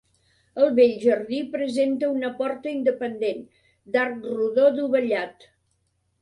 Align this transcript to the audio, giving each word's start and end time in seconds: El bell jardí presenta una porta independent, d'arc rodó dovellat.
El 0.61 0.69
bell 0.77 0.93
jardí 1.01 1.41
presenta 1.55 2.09
una 2.13 2.31
porta 2.39 2.71
independent, 2.77 3.45
d'arc 3.97 4.27
rodó 4.41 4.67
dovellat. 4.81 5.47